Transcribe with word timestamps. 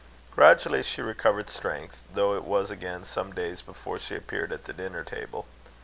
Gradually 0.31 0.81
she 0.81 1.03
recovered 1.03 1.47
strength, 1.47 1.95
though 2.11 2.33
it 2.35 2.43
was 2.43 2.71
again 2.71 3.03
some 3.03 3.33
days 3.35 3.61
before 3.61 3.99
she 3.99 4.15
appeared 4.15 4.51
at 4.51 4.65
the 4.65 4.73
dinner 4.73 5.03
table. 5.03 5.45